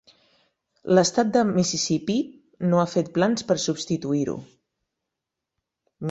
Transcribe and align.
L'estat 0.97 1.27
de 1.33 1.41
Mississippí 1.49 2.15
no 2.71 2.79
ha 2.83 2.87
fet 2.93 3.11
plans 3.17 3.45
per 3.51 3.57
substituir-ho. 3.65 4.35